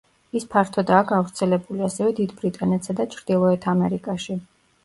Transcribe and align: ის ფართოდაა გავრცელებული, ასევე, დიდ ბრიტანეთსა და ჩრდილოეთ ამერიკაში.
ის 0.37 0.45
ფართოდაა 0.53 1.01
გავრცელებული, 1.11 1.83
ასევე, 1.89 2.15
დიდ 2.21 2.33
ბრიტანეთსა 2.39 2.99
და 3.01 3.09
ჩრდილოეთ 3.15 3.73
ამერიკაში. 3.75 4.39